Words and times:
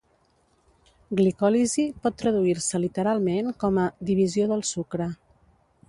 Glicòlisi 1.19 1.85
pot 2.07 2.17
traduir-se 2.23 2.83
literalment 2.87 3.55
com 3.65 3.81
a 3.83 3.89
"divisió 4.13 4.53
del 4.55 4.69
sucre". 4.75 5.13